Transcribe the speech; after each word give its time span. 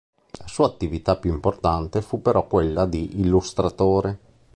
La 0.39 0.47
sua 0.47 0.65
attività 0.65 1.15
più 1.15 1.31
importante 1.31 2.01
fu 2.01 2.23
però 2.23 2.47
quella 2.47 2.87
di 2.87 3.19
illustratore. 3.19 4.19